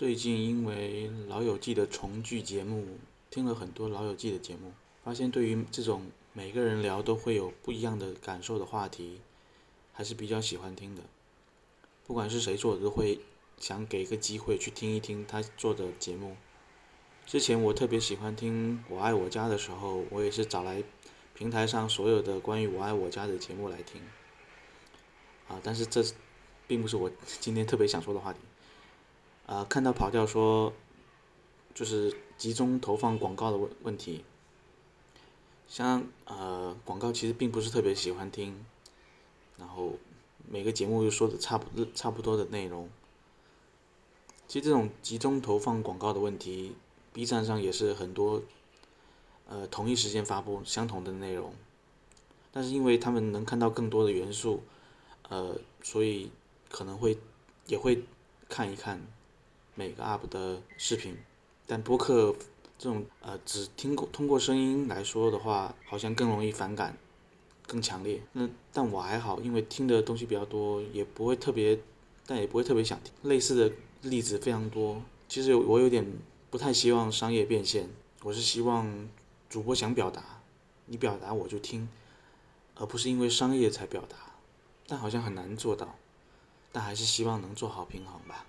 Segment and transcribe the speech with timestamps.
[0.00, 2.86] 最近因为《老友记》的重聚节目，
[3.28, 4.72] 听了很多《老友记》的节目，
[5.04, 9.20] 发现对于这种每个人聊都会有不一样的感受的话题，
[9.92, 11.02] 还是比较喜欢听的。
[12.06, 13.20] 不管是谁做，都会
[13.58, 16.34] 想给一个机会去听一听他做的节目。
[17.26, 20.82] 之前我特别喜欢听《我爱我家》的时候，我也是找来
[21.34, 24.00] 平台上所有的关于《我爱我家》的节目来听。
[25.46, 26.02] 啊，但是这
[26.66, 28.38] 并不是我今天特别想说的话题。
[29.50, 30.72] 啊，看到跑调说，
[31.74, 34.24] 就是集中投放广告的问问题。
[35.66, 38.64] 像呃，广告其实并不是特别喜欢听，
[39.58, 39.94] 然后
[40.48, 42.88] 每个节目又说的差不差不多的内容。
[44.46, 46.76] 其实这种集中投放广告的问题
[47.12, 48.42] ，B 站上也是很多，
[49.48, 51.52] 呃，同一时间发布相同的内容，
[52.52, 54.62] 但是因为他们能看到更多的元素，
[55.28, 56.30] 呃，所以
[56.68, 57.18] 可能会
[57.66, 58.04] 也会
[58.48, 59.04] 看一看。
[59.74, 61.16] 每个 UP 的视频，
[61.66, 62.34] 但播客
[62.78, 66.96] 这种呃只听过通过声音来说的话，好像更容易反感，
[67.66, 68.20] 更强烈。
[68.32, 71.78] 那但我还好，因为听的东西比较多，也不会特别，
[72.26, 73.12] 但也不会特别想听。
[73.22, 75.02] 类似的例子非常多。
[75.28, 76.04] 其实我有点
[76.50, 77.88] 不太希望商业变现，
[78.22, 79.08] 我是希望
[79.48, 80.42] 主播想表达，
[80.86, 81.88] 你表达我就听，
[82.74, 84.16] 而不是因为商业才表达。
[84.86, 85.94] 但好像很难做到，
[86.72, 88.44] 但还是希望能做好平衡吧。